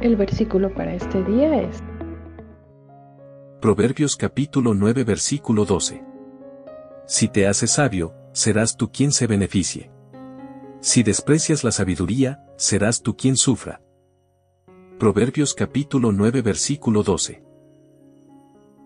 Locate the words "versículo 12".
5.02-6.04, 16.42-17.47